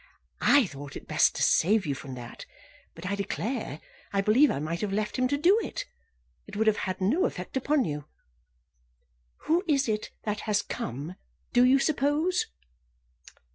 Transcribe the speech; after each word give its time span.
I 0.41 0.65
thought 0.65 0.95
it 0.95 1.07
best 1.07 1.35
to 1.35 1.43
save 1.43 1.85
you 1.85 1.93
from 1.93 2.15
that; 2.15 2.47
but, 2.95 3.05
I 3.05 3.13
declare, 3.13 3.79
I 4.11 4.19
believe 4.21 4.49
I 4.49 4.57
might 4.57 4.81
have 4.81 4.91
left 4.91 5.15
him 5.15 5.27
to 5.27 5.37
do 5.37 5.59
it; 5.61 5.85
it 6.47 6.55
would 6.55 6.65
have 6.65 6.77
had 6.89 7.01
no 7.01 7.25
effect 7.25 7.55
upon 7.55 7.85
you. 7.85 8.05
Who 9.43 9.63
is 9.67 9.87
it 9.87 10.09
that 10.23 10.39
has 10.49 10.63
come, 10.63 11.17
do 11.53 11.63
you 11.63 11.77
suppose?" 11.77 12.47